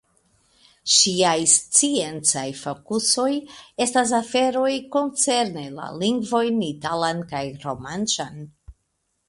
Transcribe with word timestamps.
Ŝiaj 0.93 1.41
sciencaj 1.55 2.45
fokusoj 2.61 3.27
estas 3.87 4.13
aferoj 4.21 4.73
koncerne 4.97 5.67
la 5.77 5.93
lingvojn 6.05 6.61
italan 6.71 7.25
kaj 7.35 7.43
romanĉan. 7.67 8.43